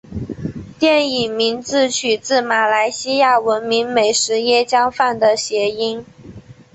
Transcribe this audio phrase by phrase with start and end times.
[0.79, 6.03] 电影名字取自马来西亚闻名美食椰浆饭的谐音。